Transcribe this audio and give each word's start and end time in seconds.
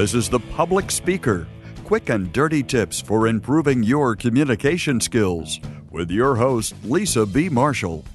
This 0.00 0.14
is 0.14 0.30
The 0.30 0.40
Public 0.40 0.90
Speaker 0.90 1.46
quick 1.84 2.08
and 2.08 2.32
dirty 2.32 2.62
tips 2.62 3.02
for 3.02 3.26
improving 3.26 3.82
your 3.82 4.16
communication 4.16 4.98
skills 4.98 5.60
with 5.90 6.10
your 6.10 6.36
host, 6.36 6.74
Lisa 6.84 7.26
B. 7.26 7.50
Marshall. 7.50 8.06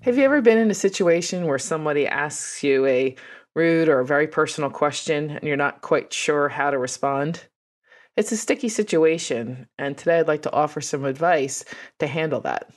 Have 0.00 0.16
you 0.16 0.24
ever 0.24 0.40
been 0.40 0.56
in 0.56 0.70
a 0.70 0.74
situation 0.74 1.44
where 1.44 1.58
somebody 1.58 2.06
asks 2.06 2.62
you 2.62 2.86
a 2.86 3.14
rude 3.54 3.90
or 3.90 4.00
a 4.00 4.06
very 4.06 4.26
personal 4.26 4.70
question 4.70 5.32
and 5.32 5.42
you're 5.42 5.58
not 5.58 5.82
quite 5.82 6.14
sure 6.14 6.48
how 6.48 6.70
to 6.70 6.78
respond? 6.78 7.44
It's 8.16 8.32
a 8.32 8.36
sticky 8.38 8.70
situation, 8.70 9.68
and 9.76 9.98
today 9.98 10.20
I'd 10.20 10.28
like 10.28 10.44
to 10.44 10.52
offer 10.52 10.80
some 10.80 11.04
advice 11.04 11.66
to 11.98 12.06
handle 12.06 12.40
that. 12.40 12.70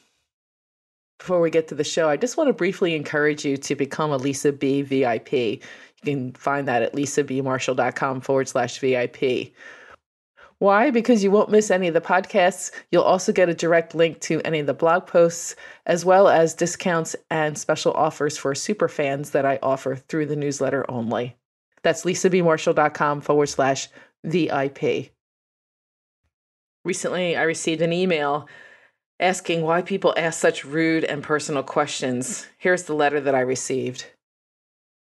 Before 1.27 1.41
we 1.41 1.49
get 1.49 1.67
to 1.67 1.75
the 1.75 1.83
show, 1.83 2.07
I 2.07 2.15
just 2.15 2.37
want 2.37 2.47
to 2.47 2.53
briefly 2.53 2.95
encourage 2.95 3.43
you 3.43 3.57
to 3.57 3.75
become 3.75 4.11
a 4.11 4.15
Lisa 4.15 4.53
B 4.53 4.81
VIP. 4.81 5.33
You 5.33 5.59
can 6.05 6.31
find 6.31 6.65
that 6.69 6.83
at 6.83 6.93
lisabmarshall.com 6.93 8.21
forward 8.21 8.47
slash 8.47 8.79
VIP. 8.79 9.51
Why? 10.59 10.89
Because 10.89 11.25
you 11.25 11.29
won't 11.29 11.51
miss 11.51 11.69
any 11.69 11.89
of 11.89 11.93
the 11.93 11.99
podcasts. 11.99 12.71
You'll 12.91 13.03
also 13.03 13.33
get 13.33 13.49
a 13.49 13.53
direct 13.53 13.93
link 13.93 14.21
to 14.21 14.39
any 14.45 14.61
of 14.61 14.67
the 14.67 14.73
blog 14.73 15.05
posts, 15.05 15.57
as 15.85 16.05
well 16.05 16.29
as 16.29 16.53
discounts 16.53 17.13
and 17.29 17.57
special 17.57 17.91
offers 17.91 18.37
for 18.37 18.55
super 18.55 18.87
fans 18.87 19.31
that 19.31 19.45
I 19.45 19.59
offer 19.61 19.97
through 19.97 20.27
the 20.27 20.37
newsletter 20.37 20.89
only. 20.89 21.35
That's 21.83 22.05
lisabmarshall.com 22.05 23.19
forward 23.19 23.49
slash 23.49 23.89
VIP. 24.23 25.11
Recently, 26.85 27.35
I 27.35 27.43
received 27.43 27.81
an 27.81 27.91
email 27.91 28.47
asking 29.19 29.61
why 29.61 29.81
people 29.81 30.13
ask 30.17 30.39
such 30.39 30.65
rude 30.65 31.03
and 31.03 31.23
personal 31.23 31.63
questions. 31.63 32.47
Here's 32.57 32.83
the 32.83 32.95
letter 32.95 33.19
that 33.21 33.35
I 33.35 33.41
received 33.41 34.05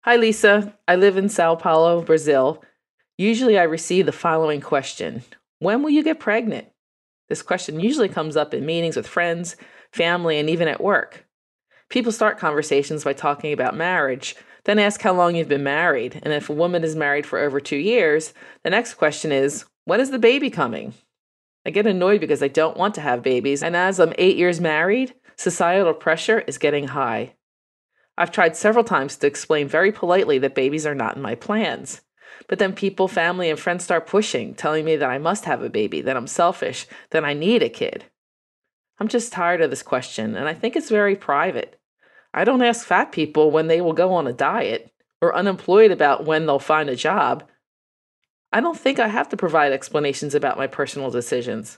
Hi, 0.06 0.14
Lisa. 0.14 0.72
I 0.86 0.94
live 0.94 1.16
in 1.16 1.28
Sao 1.28 1.56
Paulo, 1.56 2.00
Brazil. 2.00 2.62
Usually, 3.18 3.58
I 3.58 3.64
receive 3.64 4.06
the 4.06 4.12
following 4.12 4.60
question 4.60 5.24
When 5.58 5.82
will 5.82 5.90
you 5.90 6.04
get 6.04 6.20
pregnant? 6.20 6.68
This 7.28 7.42
question 7.42 7.80
usually 7.80 8.08
comes 8.08 8.36
up 8.36 8.54
in 8.54 8.64
meetings 8.64 8.94
with 8.94 9.08
friends, 9.08 9.56
family, 9.90 10.38
and 10.38 10.48
even 10.48 10.68
at 10.68 10.80
work. 10.80 11.26
People 11.88 12.12
start 12.12 12.38
conversations 12.38 13.02
by 13.02 13.14
talking 13.14 13.52
about 13.52 13.76
marriage, 13.76 14.36
then 14.62 14.78
ask 14.78 15.00
how 15.00 15.12
long 15.12 15.34
you've 15.34 15.48
been 15.48 15.64
married. 15.64 16.20
And 16.22 16.32
if 16.32 16.48
a 16.48 16.52
woman 16.52 16.84
is 16.84 16.94
married 16.94 17.26
for 17.26 17.40
over 17.40 17.58
two 17.58 17.76
years, 17.76 18.32
the 18.62 18.70
next 18.70 18.94
question 18.94 19.32
is 19.32 19.64
When 19.86 19.98
is 19.98 20.12
the 20.12 20.20
baby 20.20 20.50
coming? 20.50 20.94
I 21.66 21.70
get 21.70 21.84
annoyed 21.84 22.20
because 22.20 22.44
I 22.44 22.48
don't 22.48 22.76
want 22.76 22.94
to 22.94 23.00
have 23.00 23.24
babies, 23.24 23.60
and 23.60 23.74
as 23.74 23.98
I'm 23.98 24.12
eight 24.18 24.36
years 24.36 24.60
married, 24.60 25.14
societal 25.34 25.94
pressure 25.94 26.38
is 26.46 26.58
getting 26.58 26.86
high. 26.86 27.34
I've 28.16 28.30
tried 28.30 28.54
several 28.54 28.84
times 28.84 29.16
to 29.16 29.26
explain 29.26 29.66
very 29.66 29.90
politely 29.90 30.38
that 30.38 30.54
babies 30.54 30.86
are 30.86 30.94
not 30.94 31.16
in 31.16 31.22
my 31.22 31.34
plans. 31.34 32.02
But 32.48 32.60
then 32.60 32.72
people, 32.72 33.08
family, 33.08 33.50
and 33.50 33.58
friends 33.58 33.82
start 33.82 34.06
pushing, 34.06 34.54
telling 34.54 34.84
me 34.84 34.94
that 34.94 35.10
I 35.10 35.18
must 35.18 35.44
have 35.46 35.60
a 35.60 35.68
baby, 35.68 36.00
that 36.02 36.16
I'm 36.16 36.28
selfish, 36.28 36.86
that 37.10 37.24
I 37.24 37.34
need 37.34 37.64
a 37.64 37.68
kid. 37.68 38.04
I'm 39.00 39.08
just 39.08 39.32
tired 39.32 39.60
of 39.60 39.70
this 39.70 39.82
question, 39.82 40.36
and 40.36 40.48
I 40.48 40.54
think 40.54 40.76
it's 40.76 40.88
very 40.88 41.16
private. 41.16 41.80
I 42.32 42.44
don't 42.44 42.62
ask 42.62 42.86
fat 42.86 43.10
people 43.10 43.50
when 43.50 43.66
they 43.66 43.80
will 43.80 43.92
go 43.92 44.14
on 44.14 44.28
a 44.28 44.32
diet, 44.32 44.92
or 45.20 45.34
unemployed 45.34 45.90
about 45.90 46.26
when 46.26 46.46
they'll 46.46 46.60
find 46.60 46.88
a 46.88 46.94
job. 46.94 47.42
I 48.56 48.60
don't 48.60 48.78
think 48.78 48.98
I 48.98 49.08
have 49.08 49.28
to 49.28 49.36
provide 49.36 49.72
explanations 49.72 50.34
about 50.34 50.56
my 50.56 50.66
personal 50.66 51.10
decisions. 51.10 51.76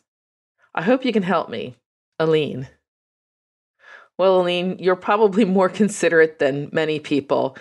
I 0.77 0.83
hope 0.83 1.05
you 1.05 1.13
can 1.13 1.25
help 1.25 1.49
me. 1.49 1.75
Aline. 2.21 2.69
Well, 4.17 4.43
Aline, 4.43 4.79
you're 4.79 4.95
probably 4.95 5.45
more 5.45 5.69
considerate 5.83 6.39
than 6.39 6.71
many 6.71 7.01
people. 7.01 7.57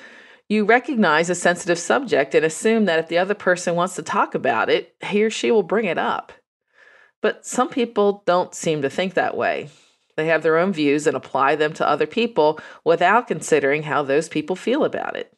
You 0.47 0.65
recognize 0.65 1.31
a 1.31 1.33
sensitive 1.35 1.79
subject 1.79 2.35
and 2.35 2.45
assume 2.45 2.85
that 2.85 2.99
if 2.99 3.07
the 3.07 3.17
other 3.17 3.33
person 3.33 3.73
wants 3.73 3.95
to 3.95 4.03
talk 4.03 4.35
about 4.35 4.69
it, 4.69 4.93
he 5.03 5.23
or 5.23 5.31
she 5.31 5.49
will 5.49 5.63
bring 5.63 5.85
it 5.85 5.97
up. 5.97 6.31
But 7.19 7.43
some 7.43 7.69
people 7.69 8.21
don't 8.27 8.53
seem 8.53 8.83
to 8.83 8.89
think 8.91 9.15
that 9.15 9.35
way. 9.35 9.69
They 10.15 10.27
have 10.27 10.43
their 10.43 10.59
own 10.59 10.73
views 10.73 11.07
and 11.07 11.17
apply 11.17 11.55
them 11.55 11.73
to 11.73 11.89
other 11.89 12.05
people 12.05 12.59
without 12.83 13.27
considering 13.27 13.81
how 13.81 14.03
those 14.03 14.29
people 14.29 14.55
feel 14.55 14.85
about 14.85 15.15
it. 15.15 15.35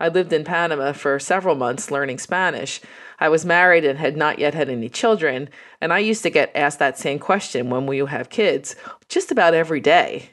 I 0.00 0.08
lived 0.08 0.32
in 0.32 0.44
Panama 0.44 0.92
for 0.92 1.18
several 1.18 1.54
months 1.54 1.90
learning 1.90 2.18
Spanish. 2.18 2.80
I 3.18 3.28
was 3.28 3.44
married 3.44 3.84
and 3.84 3.98
had 3.98 4.16
not 4.16 4.38
yet 4.38 4.54
had 4.54 4.70
any 4.70 4.88
children, 4.88 5.50
and 5.80 5.92
I 5.92 5.98
used 5.98 6.22
to 6.22 6.30
get 6.30 6.50
asked 6.54 6.78
that 6.78 6.98
same 6.98 7.18
question 7.18 7.68
when 7.68 7.86
will 7.86 7.94
you 7.94 8.06
have 8.06 8.30
kids 8.30 8.74
just 9.08 9.30
about 9.30 9.52
every 9.52 9.80
day. 9.80 10.30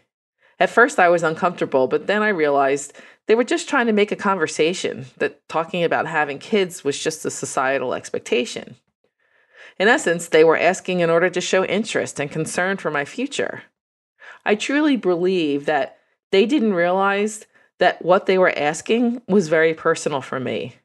At 0.57 0.69
first, 0.69 0.97
I 0.97 1.09
was 1.09 1.21
uncomfortable, 1.21 1.87
but 1.87 2.07
then 2.07 2.23
I 2.23 2.29
realized 2.29 2.93
they 3.27 3.35
were 3.35 3.43
just 3.43 3.67
trying 3.67 3.87
to 3.87 3.93
make 3.93 4.11
a 4.13 4.15
conversation, 4.15 5.07
that 5.17 5.47
talking 5.49 5.83
about 5.83 6.07
having 6.07 6.39
kids 6.39 6.85
was 6.85 6.97
just 6.97 7.25
a 7.25 7.29
societal 7.29 7.93
expectation. 7.93 8.77
In 9.77 9.89
essence, 9.89 10.29
they 10.29 10.45
were 10.45 10.57
asking 10.57 11.01
in 11.01 11.09
order 11.09 11.29
to 11.29 11.41
show 11.41 11.65
interest 11.65 12.19
and 12.19 12.31
concern 12.31 12.77
for 12.77 12.89
my 12.89 13.03
future. 13.03 13.63
I 14.45 14.55
truly 14.55 14.95
believe 14.95 15.65
that 15.65 15.97
they 16.31 16.45
didn't 16.45 16.73
realize 16.73 17.45
that 17.79 18.03
what 18.03 18.25
they 18.25 18.37
were 18.37 18.57
asking 18.57 19.21
was 19.27 19.47
very 19.47 19.73
personal 19.73 20.21
for 20.21 20.39
me. 20.39 20.75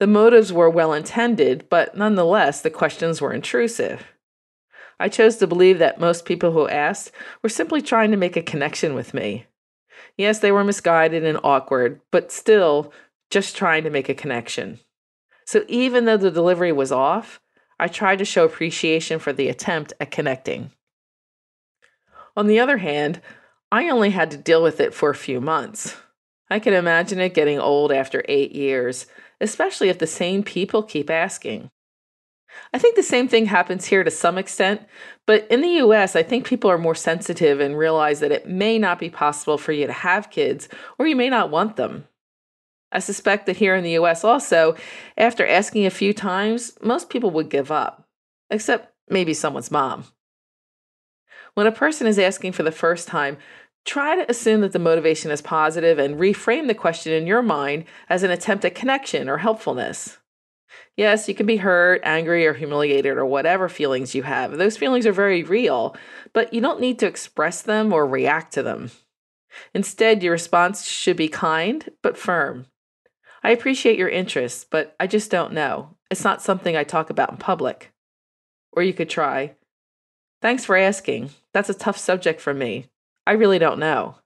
The 0.00 0.06
motives 0.06 0.52
were 0.52 0.68
well 0.68 0.92
intended, 0.92 1.68
but 1.68 1.96
nonetheless, 1.96 2.60
the 2.60 2.70
questions 2.70 3.20
were 3.20 3.32
intrusive. 3.32 4.04
I 4.98 5.08
chose 5.08 5.36
to 5.36 5.46
believe 5.46 5.78
that 5.78 6.00
most 6.00 6.24
people 6.24 6.52
who 6.52 6.68
asked 6.68 7.12
were 7.42 7.48
simply 7.48 7.80
trying 7.80 8.10
to 8.10 8.16
make 8.16 8.36
a 8.36 8.42
connection 8.42 8.94
with 8.94 9.14
me. 9.14 9.46
Yes, 10.16 10.38
they 10.38 10.52
were 10.52 10.64
misguided 10.64 11.24
and 11.24 11.38
awkward, 11.42 12.00
but 12.10 12.32
still 12.32 12.92
just 13.30 13.56
trying 13.56 13.84
to 13.84 13.90
make 13.90 14.08
a 14.08 14.14
connection. 14.14 14.78
So 15.46 15.64
even 15.68 16.04
though 16.04 16.16
the 16.16 16.30
delivery 16.30 16.72
was 16.72 16.92
off, 16.92 17.40
I 17.78 17.88
tried 17.88 18.18
to 18.18 18.24
show 18.24 18.44
appreciation 18.44 19.18
for 19.18 19.32
the 19.32 19.48
attempt 19.48 19.92
at 20.00 20.10
connecting. 20.10 20.70
On 22.36 22.46
the 22.46 22.60
other 22.60 22.78
hand, 22.78 23.20
I 23.74 23.88
only 23.88 24.10
had 24.10 24.30
to 24.30 24.36
deal 24.36 24.62
with 24.62 24.78
it 24.78 24.94
for 24.94 25.10
a 25.10 25.16
few 25.16 25.40
months. 25.40 25.96
I 26.48 26.60
can 26.60 26.74
imagine 26.74 27.18
it 27.18 27.34
getting 27.34 27.58
old 27.58 27.90
after 27.90 28.24
eight 28.28 28.52
years, 28.52 29.06
especially 29.40 29.88
if 29.88 29.98
the 29.98 30.06
same 30.06 30.44
people 30.44 30.84
keep 30.84 31.10
asking. 31.10 31.70
I 32.72 32.78
think 32.78 32.94
the 32.94 33.02
same 33.02 33.26
thing 33.26 33.46
happens 33.46 33.86
here 33.86 34.04
to 34.04 34.12
some 34.12 34.38
extent, 34.38 34.82
but 35.26 35.48
in 35.50 35.60
the 35.60 35.82
US, 35.86 36.14
I 36.14 36.22
think 36.22 36.46
people 36.46 36.70
are 36.70 36.78
more 36.78 36.94
sensitive 36.94 37.58
and 37.58 37.76
realize 37.76 38.20
that 38.20 38.30
it 38.30 38.48
may 38.48 38.78
not 38.78 39.00
be 39.00 39.10
possible 39.10 39.58
for 39.58 39.72
you 39.72 39.88
to 39.88 39.92
have 39.92 40.30
kids, 40.30 40.68
or 40.96 41.08
you 41.08 41.16
may 41.16 41.28
not 41.28 41.50
want 41.50 41.74
them. 41.74 42.06
I 42.92 43.00
suspect 43.00 43.46
that 43.46 43.56
here 43.56 43.74
in 43.74 43.82
the 43.82 43.98
US 43.98 44.22
also, 44.22 44.76
after 45.18 45.44
asking 45.44 45.84
a 45.84 45.90
few 45.90 46.14
times, 46.14 46.78
most 46.80 47.10
people 47.10 47.32
would 47.32 47.50
give 47.50 47.72
up, 47.72 48.06
except 48.50 48.94
maybe 49.08 49.34
someone's 49.34 49.72
mom. 49.72 50.04
When 51.54 51.66
a 51.68 51.72
person 51.72 52.06
is 52.06 52.18
asking 52.18 52.52
for 52.52 52.64
the 52.64 52.72
first 52.72 53.06
time, 53.06 53.38
Try 53.84 54.16
to 54.16 54.30
assume 54.30 54.62
that 54.62 54.72
the 54.72 54.78
motivation 54.78 55.30
is 55.30 55.42
positive 55.42 55.98
and 55.98 56.16
reframe 56.16 56.68
the 56.68 56.74
question 56.74 57.12
in 57.12 57.26
your 57.26 57.42
mind 57.42 57.84
as 58.08 58.22
an 58.22 58.30
attempt 58.30 58.64
at 58.64 58.74
connection 58.74 59.28
or 59.28 59.38
helpfulness. 59.38 60.18
Yes, 60.96 61.28
you 61.28 61.34
can 61.34 61.46
be 61.46 61.58
hurt, 61.58 62.00
angry, 62.04 62.46
or 62.46 62.54
humiliated, 62.54 63.16
or 63.16 63.26
whatever 63.26 63.68
feelings 63.68 64.14
you 64.14 64.22
have. 64.22 64.56
Those 64.56 64.76
feelings 64.76 65.06
are 65.06 65.12
very 65.12 65.42
real, 65.42 65.96
but 66.32 66.54
you 66.54 66.60
don't 66.60 66.80
need 66.80 66.98
to 67.00 67.06
express 67.06 67.62
them 67.62 67.92
or 67.92 68.06
react 68.06 68.52
to 68.54 68.62
them. 68.62 68.90
Instead, 69.74 70.22
your 70.22 70.32
response 70.32 70.86
should 70.86 71.16
be 71.16 71.28
kind 71.28 71.90
but 72.02 72.16
firm. 72.16 72.66
I 73.42 73.50
appreciate 73.50 73.98
your 73.98 74.08
interest, 74.08 74.70
but 74.70 74.96
I 74.98 75.06
just 75.06 75.30
don't 75.30 75.52
know. 75.52 75.96
It's 76.10 76.24
not 76.24 76.42
something 76.42 76.76
I 76.76 76.84
talk 76.84 77.10
about 77.10 77.30
in 77.30 77.36
public. 77.36 77.92
Or 78.72 78.82
you 78.82 78.92
could 78.92 79.10
try, 79.10 79.54
Thanks 80.44 80.66
for 80.66 80.76
asking. 80.76 81.30
That's 81.54 81.70
a 81.70 81.74
tough 81.74 81.96
subject 81.96 82.38
for 82.38 82.52
me. 82.52 82.90
I 83.26 83.32
really 83.32 83.58
don't 83.58 83.78
know. 83.78 84.16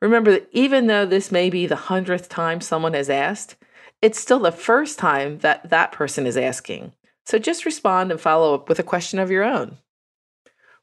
Remember 0.00 0.32
that 0.32 0.48
even 0.52 0.88
though 0.88 1.06
this 1.06 1.30
may 1.30 1.48
be 1.48 1.66
the 1.66 1.76
hundredth 1.76 2.28
time 2.28 2.60
someone 2.60 2.94
has 2.94 3.08
asked, 3.08 3.56
it's 4.00 4.20
still 4.20 4.40
the 4.40 4.50
first 4.50 4.98
time 4.98 5.38
that 5.38 5.70
that 5.70 5.92
person 5.92 6.26
is 6.26 6.36
asking. 6.36 6.92
So 7.24 7.38
just 7.38 7.64
respond 7.64 8.10
and 8.10 8.20
follow 8.20 8.54
up 8.54 8.68
with 8.68 8.80
a 8.80 8.84
question 8.84 9.20
of 9.20 9.30
your 9.30 9.44
own. 9.44 9.78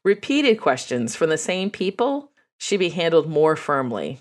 Repeated 0.02 0.58
questions 0.58 1.14
from 1.14 1.28
the 1.28 1.36
same 1.36 1.70
people 1.70 2.32
should 2.56 2.80
be 2.80 2.88
handled 2.88 3.28
more 3.28 3.56
firmly. 3.56 4.20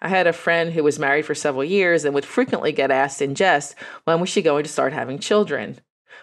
I 0.00 0.08
had 0.08 0.26
a 0.26 0.32
friend 0.32 0.72
who 0.72 0.82
was 0.82 0.98
married 0.98 1.26
for 1.26 1.34
several 1.34 1.64
years 1.64 2.06
and 2.06 2.14
would 2.14 2.24
frequently 2.24 2.72
get 2.72 2.90
asked 2.90 3.20
in 3.20 3.34
jest, 3.34 3.74
when 4.04 4.20
was 4.20 4.30
she 4.30 4.40
going 4.40 4.64
to 4.64 4.70
start 4.70 4.94
having 4.94 5.18
children? 5.18 5.78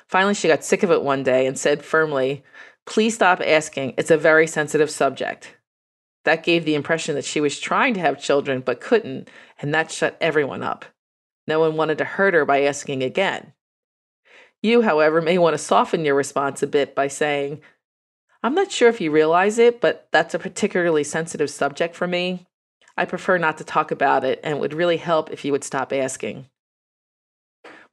Finally, 0.07 0.33
she 0.33 0.47
got 0.47 0.63
sick 0.63 0.81
of 0.81 0.89
it 0.89 1.03
one 1.03 1.21
day 1.21 1.45
and 1.45 1.59
said 1.59 1.85
firmly, 1.85 2.43
Please 2.87 3.13
stop 3.13 3.41
asking. 3.45 3.93
It's 3.97 4.09
a 4.09 4.17
very 4.17 4.47
sensitive 4.47 4.89
subject. 4.89 5.56
That 6.27 6.43
gave 6.43 6.65
the 6.65 6.75
impression 6.75 7.15
that 7.15 7.23
she 7.23 7.39
was 7.39 7.57
trying 7.57 7.93
to 7.93 8.01
have 8.01 8.21
children 8.21 8.59
but 8.59 8.81
couldn't, 8.81 9.29
and 9.61 9.73
that 9.73 9.91
shut 9.91 10.17
everyone 10.19 10.61
up. 10.61 10.83
No 11.47 11.61
one 11.61 11.77
wanted 11.77 11.99
to 11.99 12.03
hurt 12.03 12.33
her 12.33 12.43
by 12.43 12.63
asking 12.63 13.01
again. 13.01 13.53
You, 14.61 14.81
however, 14.81 15.21
may 15.21 15.37
want 15.37 15.53
to 15.53 15.57
soften 15.57 16.03
your 16.03 16.15
response 16.15 16.61
a 16.61 16.67
bit 16.67 16.93
by 16.93 17.07
saying, 17.07 17.61
I'm 18.43 18.53
not 18.53 18.73
sure 18.73 18.89
if 18.89 18.99
you 18.99 19.09
realize 19.09 19.57
it, 19.57 19.79
but 19.79 20.09
that's 20.11 20.33
a 20.33 20.39
particularly 20.39 21.05
sensitive 21.05 21.49
subject 21.49 21.95
for 21.95 22.07
me. 22.07 22.45
I 22.97 23.05
prefer 23.05 23.37
not 23.37 23.57
to 23.59 23.63
talk 23.63 23.91
about 23.91 24.25
it, 24.25 24.41
and 24.43 24.57
it 24.57 24.59
would 24.59 24.73
really 24.73 24.97
help 24.97 25.31
if 25.31 25.45
you 25.45 25.53
would 25.53 25.63
stop 25.63 25.93
asking. 25.93 26.47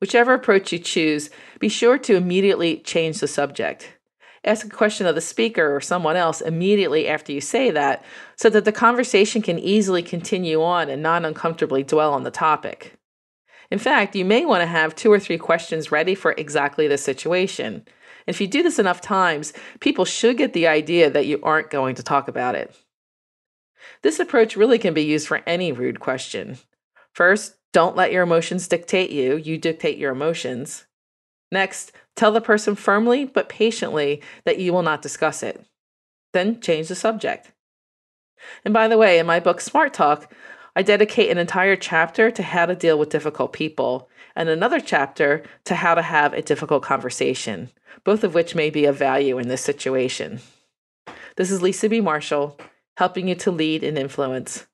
Whichever 0.01 0.35
approach 0.35 0.73
you 0.73 0.81
choose, 0.81 1.31
be 1.61 1.69
sure 1.69 1.99
to 1.99 2.17
immediately 2.17 2.79
change 2.79 3.21
the 3.21 3.29
subject. 3.29 3.94
Ask 4.45 4.67
a 4.67 4.71
question 4.71 5.07
of 5.07 5.15
the 5.15 5.23
speaker 5.23 5.75
or 5.75 5.81
someone 5.81 6.17
else 6.17 6.43
immediately 6.43 7.09
after 7.09 7.33
you 7.33 7.41
say 7.41 7.71
that 7.71 8.05
so 8.37 8.51
that 8.51 8.67
the 8.67 8.73
conversation 8.73 9.41
can 9.41 9.59
easily 9.59 10.03
continue 10.03 10.63
on 10.63 10.91
and 10.91 11.03
not 11.03 11.25
uncomfortably 11.25 11.83
dwell 11.83 12.13
on 12.13 12.25
the 12.25 12.31
topic. 12.31 12.99
In 13.71 13.79
fact, 13.79 14.15
you 14.15 14.25
may 14.25 14.45
want 14.45 14.61
to 14.61 14.67
have 14.67 14.95
two 14.95 15.11
or 15.11 15.19
three 15.19 15.39
questions 15.39 15.91
ready 15.91 16.15
for 16.15 16.33
exactly 16.33 16.87
the 16.87 16.99
situation. 16.99 17.87
If 18.27 18.41
you 18.41 18.47
do 18.47 18.63
this 18.63 18.79
enough 18.79 19.01
times, 19.01 19.55
people 19.81 20.05
should 20.05 20.37
get 20.37 20.53
the 20.53 20.67
idea 20.67 21.11
that 21.11 21.27
you 21.27 21.41
aren't 21.43 21.71
going 21.71 21.95
to 21.95 22.03
talk 22.03 22.29
about 22.29 22.55
it. 22.55 22.77
This 24.03 24.21
approach 24.21 24.57
really 24.57 24.79
can 24.79 24.93
be 24.93 25.03
used 25.03 25.27
for 25.27 25.43
any 25.47 25.73
rude 25.73 26.01
question. 26.01 26.59
First, 27.13 27.57
don't 27.73 27.97
let 27.97 28.13
your 28.13 28.23
emotions 28.23 28.69
dictate 28.69 29.11
you, 29.11 29.37
you 29.37 29.59
dictate 29.59 29.99
your 29.99 30.13
emotions. 30.13 30.87
Next, 31.51 31.93
tell 32.17 32.33
the 32.33 32.41
person 32.41 32.75
firmly 32.75 33.25
but 33.25 33.49
patiently 33.49 34.23
that 34.45 34.59
you 34.59 34.73
will 34.73 34.83
not 34.83 35.03
discuss 35.03 35.43
it. 35.43 35.65
Then 36.33 36.61
change 36.61 36.89
the 36.89 36.95
subject. 36.95 37.53
And 38.65 38.75
by 38.75 38.89
the 38.89 38.99
way, 38.99 39.19
in 39.19 39.27
my 39.27 39.41
book 39.41 39.61
Smart 39.61 39.95
Talk, 39.95 40.33
I 40.77 40.83
dedicate 40.83 41.31
an 41.31 41.39
entire 41.39 41.77
chapter 41.77 42.31
to 42.33 42.43
how 42.43 42.67
to 42.67 42.75
deal 42.75 42.99
with 42.99 43.11
difficult 43.11 43.53
people 43.53 44.09
and 44.35 44.49
another 44.49 44.81
chapter 44.81 45.45
to 45.65 45.77
how 45.77 45.95
to 45.95 46.03
have 46.03 46.33
a 46.33 46.43
difficult 46.43 46.83
conversation, 46.83 47.71
both 48.03 48.25
of 48.25 48.35
which 48.35 48.55
may 48.55 48.71
be 48.71 48.85
of 48.85 48.97
value 48.97 49.39
in 49.39 49.49
this 49.49 49.63
situation. 49.63 50.41
This 51.37 51.51
is 51.51 51.63
Lisa 51.63 51.89
B. 51.89 52.01
Marshall, 52.01 52.59
helping 52.97 53.29
you 53.29 53.35
to 53.37 53.51
lead 53.51 53.85
and 53.85 53.97
influence. 53.97 54.67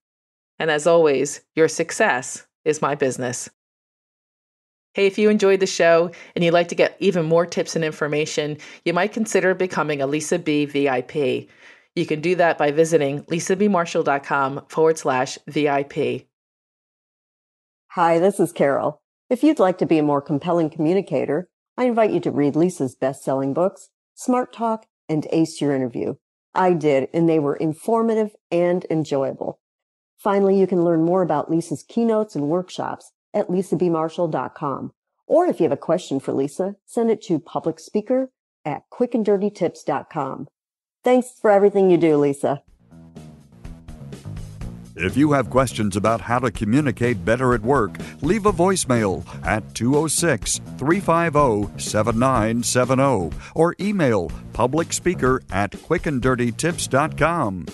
And 0.59 0.71
as 0.71 0.87
always, 0.87 1.43
your 1.55 1.69
success 1.69 2.47
is 2.65 2.83
my 2.83 2.95
business. 2.95 3.51
Hey, 4.93 5.07
if 5.07 5.19
you 5.19 5.31
enjoyed 5.31 5.61
the 5.61 5.67
show 5.67 6.11
and 6.35 6.45
you'd 6.45 6.53
like 6.53 6.67
to 6.69 6.75
get 6.75 6.97
even 6.99 7.25
more 7.25 7.47
tips 7.47 7.77
and 7.77 7.85
information, 7.85 8.59
you 8.85 8.93
might 8.93 9.13
consider 9.13 9.55
becoming 9.55 10.03
a 10.03 10.07
Lisa 10.07 10.37
B 10.37 10.65
VIP. 10.65 11.49
You 11.95 12.07
can 12.07 12.21
do 12.21 12.35
that 12.37 12.59
by 12.59 12.73
visiting 12.73 13.23
lisabmarshall.com 13.25 14.67
forward 14.69 14.99
slash 14.99 15.39
VIP. 15.47 16.27
Hi, 17.91 18.19
this 18.19 18.41
is 18.41 18.51
Carol. 18.51 19.01
If 19.29 19.45
you'd 19.45 19.61
like 19.61 19.79
to 19.79 19.87
be 19.87 19.99
a 19.99 20.03
more 20.03 20.21
compelling 20.21 20.71
communicator, 20.71 21.49
I 21.77 21.85
invite 21.85 22.11
you 22.11 22.19
to 22.21 22.33
read 22.33 22.57
Lisa's 22.57 22.97
best 22.97 23.23
selling 23.23 23.55
books, 23.55 23.91
Smart 24.15 24.53
Talk 24.53 24.87
and 25.09 25.27
Ace 25.31 25.61
Your 25.61 25.73
Interview. 25.73 26.15
I 26.53 26.73
did, 26.73 27.09
and 27.15 27.29
they 27.29 27.39
were 27.39 27.55
informative 27.55 28.35
and 28.51 28.85
enjoyable. 28.91 29.61
Finally, 30.19 30.59
you 30.59 30.67
can 30.67 30.85
learn 30.85 31.05
more 31.05 31.23
about 31.23 31.49
Lisa's 31.49 31.85
keynotes 31.85 32.35
and 32.35 32.49
workshops 32.49 33.13
at 33.35 33.49
lisabmarshall.com. 33.49 34.93
Or 35.27 35.47
if 35.47 35.61
you 35.61 35.65
have 35.65 35.73
a 35.73 35.77
question 35.77 36.19
for 36.19 36.32
Lisa, 36.32 36.77
send 36.87 37.11
it 37.11 37.23
to 37.23 37.38
public 37.38 37.79
speaker 37.79 38.31
at 38.65 38.82
quickanddirtytips.com. 38.91 40.49
Thanks 41.03 41.32
for 41.41 41.50
everything 41.50 41.91
you 41.91 41.97
do, 41.97 42.17
Lisa. 42.17 42.62
If 44.97 45.17
you 45.17 45.32
have 45.32 45.49
questions 45.49 45.97
about 45.97 46.21
how 46.21 46.41
to 46.41 46.50
communicate 46.50 47.25
better 47.25 47.55
at 47.55 47.62
work, 47.62 47.97
leave 48.21 48.44
a 48.44 48.53
voicemail 48.53 49.25
at 49.47 49.75
206 49.75 50.61
350 50.76 51.81
7970 51.81 53.31
or 53.55 53.75
email 53.81 54.31
publicspeaker 54.53 55.43
at 55.50 55.71
quickanddirtytips.com. 55.71 57.67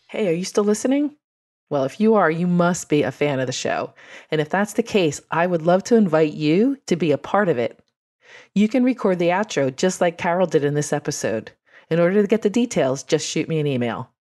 Hey, 0.08 0.28
are 0.28 0.32
you 0.32 0.44
still 0.44 0.64
listening? 0.64 1.16
Well, 1.68 1.84
if 1.84 2.00
you 2.00 2.14
are, 2.14 2.30
you 2.30 2.46
must 2.46 2.88
be 2.88 3.02
a 3.02 3.10
fan 3.10 3.40
of 3.40 3.46
the 3.46 3.52
show. 3.52 3.92
And 4.30 4.40
if 4.40 4.48
that's 4.48 4.74
the 4.74 4.84
case, 4.84 5.20
I 5.30 5.46
would 5.46 5.62
love 5.62 5.82
to 5.84 5.96
invite 5.96 6.32
you 6.32 6.78
to 6.86 6.96
be 6.96 7.10
a 7.10 7.18
part 7.18 7.48
of 7.48 7.58
it. 7.58 7.80
You 8.54 8.68
can 8.68 8.84
record 8.84 9.18
the 9.18 9.28
outro 9.28 9.74
just 9.74 10.00
like 10.00 10.18
Carol 10.18 10.46
did 10.46 10.64
in 10.64 10.74
this 10.74 10.92
episode. 10.92 11.52
In 11.90 12.00
order 12.00 12.20
to 12.20 12.28
get 12.28 12.42
the 12.42 12.50
details, 12.50 13.02
just 13.02 13.26
shoot 13.26 13.48
me 13.48 13.60
an 13.60 13.66
email. 13.66 14.10